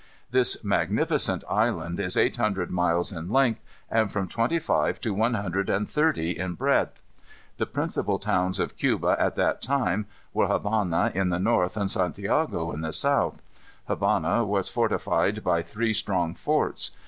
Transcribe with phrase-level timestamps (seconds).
[0.31, 5.35] This magnificent island is eight hundred miles in length, and from twenty five to one
[5.35, 6.99] hundred and thirty in breadth.
[7.57, 12.73] The principal towns of Cuba, at that time, were Havana on the north and Santiago
[12.73, 13.43] on the south.
[13.87, 16.97] Havana was fortified by three strong forts.